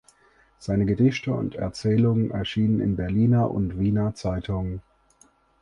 [0.57, 4.81] Seine Gedichte und Erzählungen erschienen in Berliner und Wiener Zeitungen.